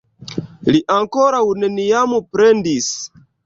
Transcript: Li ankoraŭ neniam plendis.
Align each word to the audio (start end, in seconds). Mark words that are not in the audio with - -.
Li 0.75 0.81
ankoraŭ 0.95 1.43
neniam 1.67 2.19
plendis. 2.33 2.93